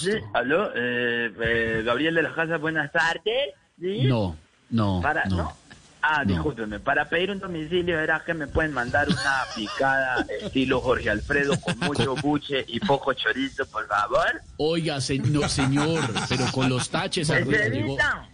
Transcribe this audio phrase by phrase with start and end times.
[0.00, 3.54] Sí, aló, eh, eh, Gabriel de las Casas, buenas tardes.
[3.80, 4.02] ¿Sí?
[4.04, 4.36] No,
[4.70, 5.36] no, Para, no.
[5.36, 5.56] ¿no?
[6.02, 6.32] Ah, No.
[6.32, 11.60] discúlpeme, para pedir un domicilio, verás que me pueden mandar una picada estilo Jorge Alfredo
[11.60, 14.40] con mucho buche y poco chorizo, por favor.
[14.56, 17.50] Oiga, se- no, señor, pero con los taches arriba.
[17.58, 18.28] Necesitan,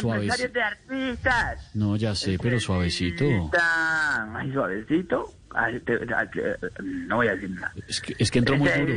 [0.00, 0.10] Suavecito.
[0.10, 1.70] empresarios de artistas.
[1.74, 3.24] No, ya sé, pero suavecito.
[3.24, 5.32] Necesitan, Ay, suavecito.
[5.54, 7.72] Ay, te- te- te- no voy a decir nada.
[7.88, 8.92] Es que, es que entró muy duro.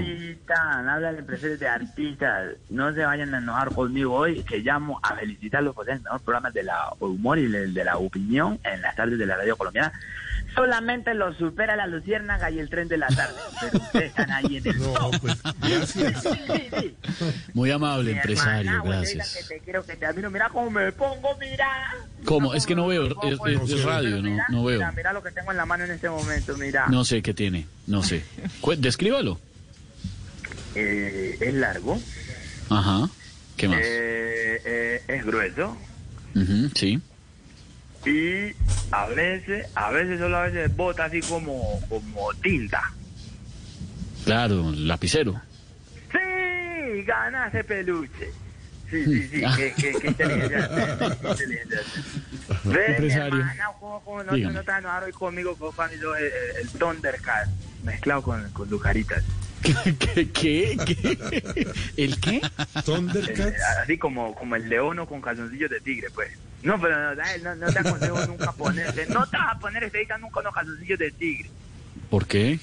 [1.20, 2.52] Empresarios de artistas.
[2.70, 6.52] No se vayan a enojar conmigo hoy, que llamo a felicitarlos por el mejor programa
[6.52, 9.92] de la humor y de la opinión en las tardes de la radio colombiana.
[10.56, 13.36] Solamente lo supera la luciérnaga y el tren de la tarde.
[13.62, 16.24] Pero ustedes están ahí en el No, pues, gracias.
[16.24, 16.96] Sí, sí, sí.
[17.54, 19.48] Muy amable, Mi empresario, hermana, dile gracias.
[19.48, 20.32] que te quiero, que te admiro.
[20.32, 21.68] Mira cómo me pongo, mira.
[22.24, 22.48] ¿Cómo?
[22.50, 24.78] Mira Es que no veo, es- pongo, es- es radio, no- veo.
[24.80, 26.86] Mira, mira lo que tengo en la mano en este momento, mira.
[26.88, 28.24] No sé qué tiene, no sé.
[28.62, 29.40] Cu- Descríbalo.
[30.78, 31.98] Eh, es largo.
[32.70, 33.08] Ajá.
[33.56, 33.80] ¿Qué más?
[33.82, 35.78] Eh, eh, es grueso.
[36.36, 37.00] Ujú, sí.
[38.06, 38.56] Y
[38.92, 42.94] a veces, a veces solo a veces bota así como, como tinta.
[44.24, 45.42] Claro, lapicero.
[46.12, 48.32] Sí, gana ese peluche.
[48.90, 50.70] Sí, sí, sí, qué, qué, qué inteligencia.
[51.20, 51.82] qué inteligencia.
[52.64, 53.40] Empresario.
[53.40, 56.70] hermana, ¿cómo, cómo no, no te enojar hoy conmigo, con cuando yo, eh, eh, el
[56.70, 57.50] Thundercat,
[57.84, 59.24] mezclado con, con Lucaritas.
[59.62, 60.28] ¿Qué?
[60.28, 60.78] ¿Qué?
[60.78, 61.74] ¿Qué?
[61.98, 62.36] ¿El qué?
[62.38, 63.62] Eh, Thundercats.
[63.82, 66.30] así como, como el león o con calzoncillos de tigre, pues.
[66.66, 70.18] No, pero no, no, no te aconsejo nunca ponerte, no te vas a poner esta
[70.18, 71.50] nunca unos calzoncillos de tigre.
[72.10, 72.60] ¿Por qué?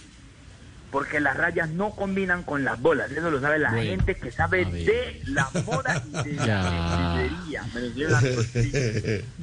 [0.92, 3.10] porque las rayas no combinan con las bolas.
[3.10, 7.64] Eso lo sabe la Bueno, gente que sabe de la moda y de la lencería.
[7.74, 8.70] Me lo la sí, sí,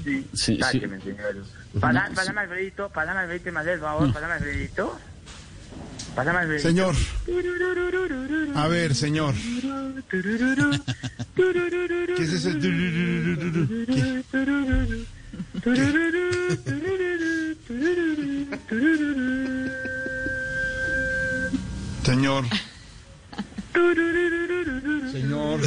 [0.03, 0.57] Sí, sí.
[0.59, 4.99] Pásame Alfredito, pásame Alfredito, el favor, pásame Alfredito.
[6.59, 6.95] Señor,
[8.55, 9.33] a ver, señor.
[10.09, 10.17] ¿Qué
[12.23, 12.59] es ese?
[15.63, 15.71] ¿Qué?
[22.03, 22.43] Señor.
[25.11, 25.59] Señor.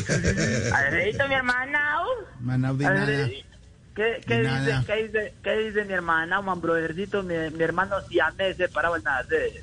[0.73, 1.99] Alfredito, mi hermana.
[2.41, 3.01] Manau de nada.
[3.01, 3.47] Alfredito.
[3.95, 4.85] ¿Qué, qué, De dice, nada.
[4.87, 7.23] ¿Qué dice, qué dice mi hermana, man, brothercito?
[7.23, 8.71] Mi, mi hermano siamés el
[9.05, 9.63] nacer.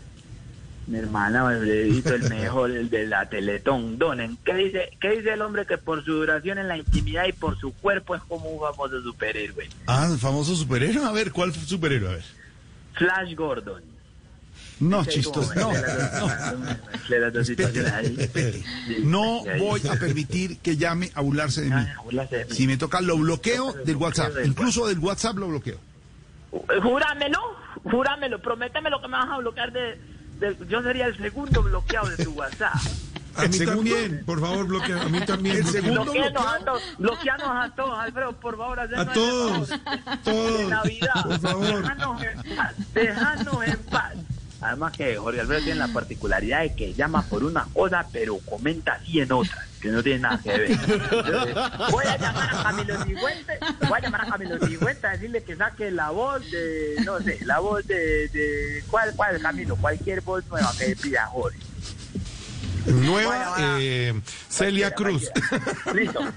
[0.90, 4.00] Mi hermana, el mejor, el de la Teletón.
[4.00, 7.32] Donen, ¿qué dice, ¿qué dice el hombre que por su duración en la intimidad y
[7.32, 9.70] por su cuerpo es como un famoso superhéroe?
[9.86, 11.06] Ah, el famoso superhéroe.
[11.06, 12.10] A ver, ¿cuál superhéroe?
[12.10, 12.24] A ver.
[12.96, 13.84] Flash Gordon.
[14.80, 15.54] No, como
[19.04, 19.44] No, no.
[19.60, 21.76] voy a permitir que llame a burlarse de mí.
[21.76, 22.26] Ah.
[22.50, 24.32] Si me toca, lo bloqueo del WhatsApp.
[24.44, 25.78] Incluso del WhatsApp lo bloqueo.
[26.82, 27.40] Júramelo,
[27.84, 30.00] júramelo, prométeme que me vas a bloquear de,
[30.40, 32.76] de- Yo sería el segundo bloqueado de tu WhatsApp.
[33.36, 35.02] A mí segundo- también, por favor, bloquea.
[35.02, 35.58] A mí también.
[35.58, 39.70] El segundo- Bloqueanos a todos, bloqueanos a todos, Alfredo, por favor, hacernos A el todos,
[39.70, 41.24] favor todos, de Navidad.
[41.24, 41.82] por favor.
[41.82, 44.14] Déjanos en paz, déjanos en paz.
[44.62, 49.00] Además que Jorge Alfredo tiene la particularidad de que llama por una cosa, pero comenta
[49.00, 50.72] 100 otras, que no tienen nada que ver.
[50.72, 51.56] Entonces,
[51.92, 55.56] voy a llamar a Camilo Cifuentes, voy a llamar a Camilo Cifuentes a decirle que
[55.56, 59.78] saque la voz de, no sé, la voz de, de ¿cuál, cuál Camilo?
[59.78, 61.60] Cualquier voz nueva que pida Jorge.
[62.86, 65.30] Nueva, eh, Celia Cruz.
[65.94, 66.20] Listo.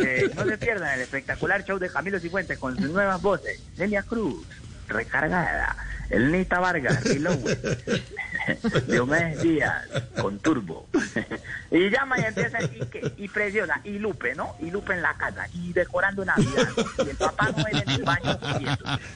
[0.00, 3.60] Eh, no se pierdan el espectacular show de Camilo Cifuentes con sus nuevas voces.
[3.76, 4.46] Celia Cruz,
[4.88, 5.76] recargada.
[6.10, 7.38] Elnita Vargas, reload.
[8.88, 9.84] Diomedes Díaz,
[10.20, 10.88] con turbo.
[11.70, 13.80] y llama y empieza y, que- y preciosa.
[13.84, 14.56] Y Lupe, ¿no?
[14.60, 15.46] Y Lupe en la casa.
[15.52, 16.66] Y decorando Navidad.
[17.04, 18.38] Y el papá Noel en el baño.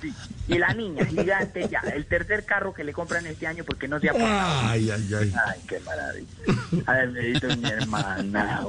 [0.03, 0.13] Sí.
[0.49, 1.81] Y la niña gigante ya.
[1.81, 4.61] El tercer carro que le compran este año porque no se ha pagado.
[4.69, 5.35] Ay, ay, ay.
[5.47, 6.29] Ay, qué maravilla.
[6.87, 8.61] A ver, Alfredito, mi hermana,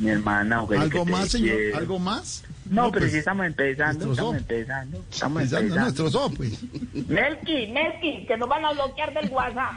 [0.00, 0.64] mi hermana.
[0.76, 1.56] ¿Algo más, señor?
[1.76, 2.42] ¿Algo más?
[2.70, 5.80] No, pero pues, si estamos empezando, estamos empezando, estamos en empezando.
[5.80, 6.58] nuestro zoo, pues.
[7.08, 9.72] Melky, Melky, que nos van a bloquear del WhatsApp.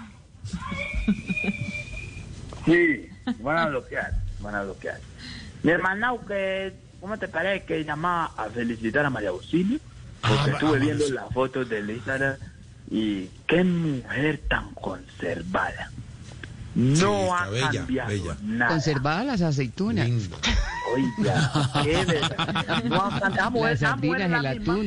[2.66, 3.10] Sí,
[3.40, 5.00] van a bloquear, van a bloquear.
[5.64, 9.80] Mi hermana, que, ¿cómo te parece que llamaba a felicitar a María Auxilio?
[10.22, 12.36] Porque Ah, estuve viendo las fotos del Instagram
[12.90, 15.92] y qué mujer tan conservada.
[16.76, 18.38] No Sí, ha bella, cambiado bella.
[18.44, 18.72] nada.
[18.72, 20.38] Conservadas las aceitunas, Lindo.
[20.94, 21.52] Oiga,
[21.84, 21.98] qué.
[22.90, 23.08] No.
[23.28, 24.78] Esa mujer- esa mujer es la misma.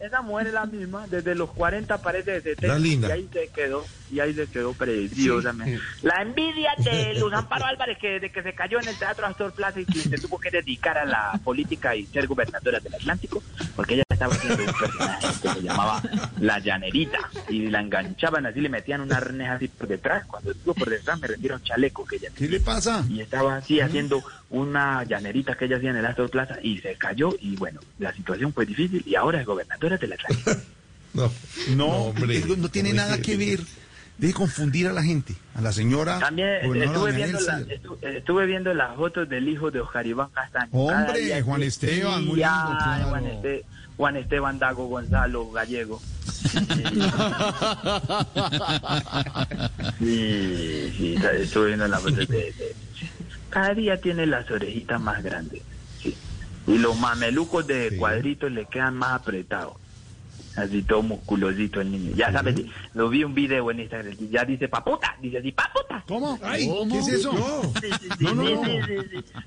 [0.00, 3.08] Esa mujer es la misma, desde los 40 parece de 70 La linda.
[3.08, 3.84] y ahí se quedó.
[4.10, 5.80] y ahí se quedó preciosamente.
[6.02, 9.52] La envidia de Luz Amparo Álvarez, que de que se cayó en el Teatro Astor
[9.52, 13.42] Plaza y que se tuvo que dedicar a la política y ser gobernadora del Atlántico,
[13.76, 16.02] porque ella estaba haciendo un personaje que se llamaba
[16.40, 17.18] La Llanerita,
[17.48, 21.18] y la enganchaban así, le metían una arnés así por detrás, cuando estuvo por detrás
[21.20, 23.04] me rendieron chaleco que ella ¿Qué le pasa?
[23.08, 26.94] y estaba así haciendo una llanerita que ella hacía en el Astor Plaza y se
[26.96, 30.50] cayó y bueno, la situación fue difícil y ahora es gobernadora del Atlántico.
[31.14, 31.30] No,
[31.76, 32.42] No, hombre.
[32.56, 33.60] no tiene nada que ver.
[34.16, 35.34] Deje confundir a la gente.
[35.54, 36.18] A la señora.
[36.20, 36.48] También
[36.82, 37.64] estuve viendo, la-
[38.16, 40.70] estuve viendo las fotos del hijo de Oscar Iván Castaño.
[40.72, 43.08] Hombre, Juan Esteban, muy lindo, claro.
[43.10, 43.64] Juan, Este-
[43.96, 46.00] Juan Esteban Dago Gonzalo Gallego.
[49.98, 52.74] Sí, sí, estuve viendo fotos de, de-
[53.50, 55.62] Cada día tiene las orejitas más grandes.
[56.02, 56.16] sí.
[56.66, 57.96] Y los mamelucos de Sí.
[57.96, 59.74] cuadritos le quedan más apretados.
[60.56, 62.12] Así todo musculosito el niño.
[62.14, 62.56] Ya sabes,
[62.94, 64.14] lo vi un video en Instagram.
[64.30, 65.16] Ya dice paputa.
[65.20, 66.04] Dice así, paputa.
[66.06, 66.38] ¿Cómo?
[66.42, 67.32] Ay, ¿Qué es eso?
[67.32, 67.62] No.
[67.80, 68.62] Sí, sí, sí, No, no, sí, no.
[68.86, 68.94] sí,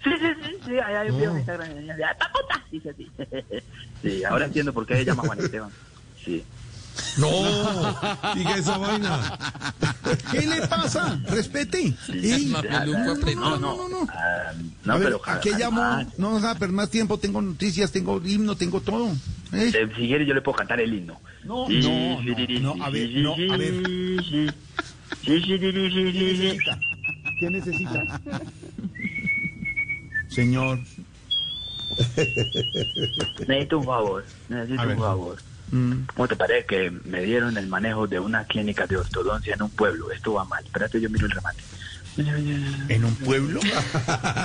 [0.04, 0.10] sí,
[0.44, 3.12] sí, sí, ahí hay un video en Instagram, y dice, "Ay, paputa", dice así.
[4.02, 5.70] Sí, ahora entiendo por qué llama Juan Esteban.
[6.24, 6.44] Sí.
[7.18, 7.28] No,
[8.36, 9.38] diga esa vaina.
[10.32, 11.20] ¿Qué le pasa?
[11.28, 11.94] Respete.
[13.36, 14.08] No, no, no, no.
[14.10, 14.54] Ah,
[14.84, 16.06] no, a ver, pero ¿a qué llamó?
[16.18, 17.18] No a perder más tiempo.
[17.18, 19.10] Tengo noticias, tengo himno, tengo todo.
[19.54, 19.72] ¿Eh?
[19.74, 21.20] Eh, si quieres yo le puedo cantar el himno.
[21.44, 23.74] No, Sí, no, sí, sí, no, sí, no, a ver, sí, no, sí, a ver.
[23.86, 24.48] sí, sí.
[25.26, 26.44] Sí, sí, sí, sí, sí, sí, sí.
[26.44, 26.80] necesita?
[27.40, 28.22] ¿Qué necesita?
[30.36, 30.80] Señor.
[33.48, 35.38] Necesito un favor, necesito un favor.
[35.72, 39.62] mm, ¿Cómo te parece que me dieron el manejo de una clínica de ortodoncia en
[39.62, 40.12] un pueblo?
[40.12, 40.64] Esto va mal.
[40.66, 41.64] Espérate, yo miro el remate.
[42.18, 43.60] ¿En un pueblo?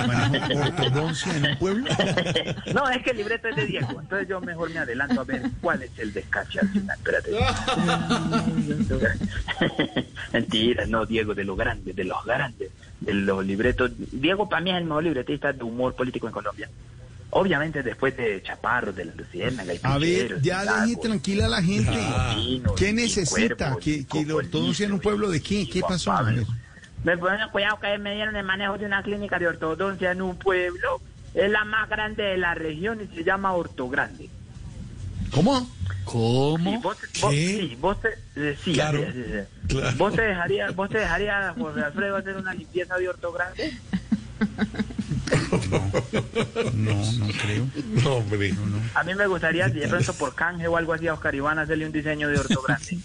[0.07, 1.91] ¿Manejo ortodoncia en un pueblo?
[2.75, 5.43] No, es que el libreto es de Diego, entonces yo mejor me adelanto a ver
[5.61, 6.97] cuál es el descache al final.
[6.99, 7.31] Espérate.
[10.33, 12.71] Mentira, no, Diego, de los grandes, de los grandes,
[13.01, 13.91] de los libretos.
[14.13, 16.69] Diego para mí es el mejor libretista de humor político en Colombia.
[17.33, 21.97] Obviamente después de Chaparro, de la Luciérnaga A ver, ya Lagos, tranquila a la gente.
[22.35, 23.77] Pinos, ¿Qué necesita?
[23.81, 25.69] ¿Que, que la ortodoncia en un pueblo de qué?
[25.69, 26.11] ¿Qué pasó?
[26.11, 26.45] Pablo.
[27.05, 30.37] Me ponen cuidado que me dieron el manejo de una clínica de ortodoncia en un
[30.37, 31.01] pueblo.
[31.33, 34.29] Es la más grande de la región y se llama Ortogrande.
[35.31, 35.71] ¿Cómo?
[36.05, 36.81] ¿Cómo?
[36.81, 37.31] vos- ¿Qué?
[37.71, 39.01] sí, vos te, sí, Claro.
[39.71, 39.97] Claro.
[39.97, 43.79] ¿Vos te dejarías, vos te dejarías, José Alfredo, hacer una limpieza de ortogrande?
[46.75, 47.67] No, no creo.
[48.03, 48.55] No, hombre.
[48.95, 51.59] A mí me gustaría, si de pronto por canje o algo así, a Oscar Iván
[51.59, 52.99] hacerle un diseño de ortogrande.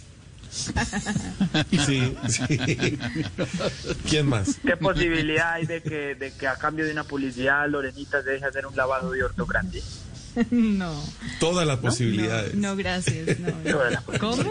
[1.86, 2.98] Sí, sí.
[4.10, 4.56] ¿Quién más?
[4.66, 8.46] ¿Qué posibilidad hay de que, de que a cambio de una publicidad Lorenita se deje
[8.46, 9.84] hacer un lavado de ortogrande?
[10.52, 10.94] No,
[11.40, 12.56] Todas las posibilidades.
[12.56, 13.40] no, gracias.
[13.40, 13.72] No, no.
[13.72, 14.44] Todas las ¿Cómo?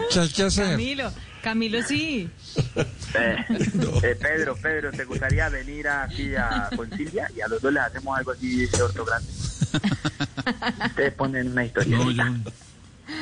[0.55, 1.11] Camilo,
[1.45, 2.27] Camilo sí.
[2.65, 2.75] Eh,
[3.13, 7.29] eh, Pedro, Pedro, ¿te gustaría venir aquí a Concilia?
[7.37, 9.29] Y a los dos les hacemos algo así de ortogrande.
[10.87, 11.97] Ustedes ponen una historia.
[11.97, 12.23] No, yo.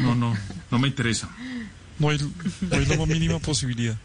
[0.02, 0.38] No, no,
[0.72, 1.28] no me interesa.
[2.00, 3.96] No hay, no hay la más mínima posibilidad.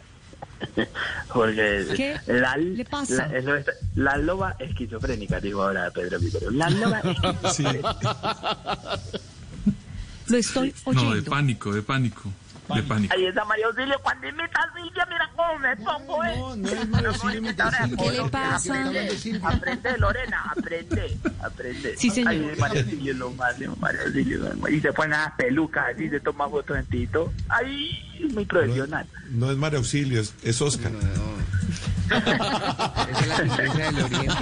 [1.33, 3.29] Porque ¿Qué la, le pasa?
[3.29, 6.51] La, eso es- la loba esquizofrénica, dijo ahora Pedro Vivero.
[6.51, 7.97] La loba esquizofrénica.
[10.27, 11.31] Lo estoy No, de oyendo.
[11.31, 12.31] pánico, de pánico.
[12.75, 13.15] De pánico.
[13.15, 16.37] Ahí está María Auxilio, cuando imita a Silvia, mira cómo me pongo, ¿eh?
[16.37, 18.05] No, no es María Auxilio, imita a Silvia.
[18.05, 19.49] ¿Qué le pasa?
[19.49, 21.97] Aprende, Lorena, aprende, aprende.
[21.97, 22.33] Sí, señor.
[22.33, 24.69] Ay, María Auxilio es lo máximo, María Auxilio.
[24.69, 27.33] Y se ponen las pelucas, así se toma fotos en Tito.
[27.49, 29.07] Ay, es muy profesional.
[29.31, 30.93] No es María Auxilio, es, es Oscar.
[32.09, 34.35] Esa es la princesa del Oriente.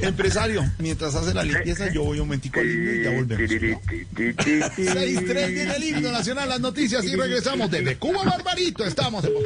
[0.00, 3.50] Empresario, mientras hace la limpieza, yo voy un momentico al himno y ya volvemos.
[3.50, 8.84] 6-3 viene el himno nacional, las noticias y regresamos desde Cuba Barbarito.
[8.84, 9.44] Estamos en Voz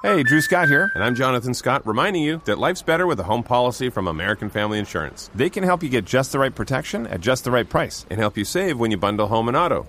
[0.00, 3.24] Hey, Drew Scott here, and I'm Jonathan Scott, reminding you that life's better with a
[3.24, 5.28] home policy from American Family Insurance.
[5.34, 8.20] They can help you get just the right protection at just the right price and
[8.20, 9.88] help you save when you bundle home and auto.